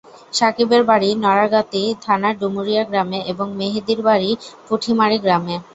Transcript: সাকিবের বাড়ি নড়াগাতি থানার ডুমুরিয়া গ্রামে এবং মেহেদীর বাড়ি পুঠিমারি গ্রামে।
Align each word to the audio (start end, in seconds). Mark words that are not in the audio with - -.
সাকিবের 0.33 0.83
বাড়ি 0.89 1.09
নড়াগাতি 1.23 1.83
থানার 2.03 2.33
ডুমুরিয়া 2.39 2.83
গ্রামে 2.89 3.19
এবং 3.31 3.47
মেহেদীর 3.59 3.99
বাড়ি 4.07 4.29
পুঠিমারি 4.67 5.17
গ্রামে। 5.23 5.55